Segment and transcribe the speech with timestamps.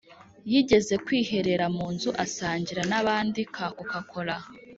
[0.51, 4.35] yigeze kwiherera mu nzu asangira n'abandi ka "coca cola"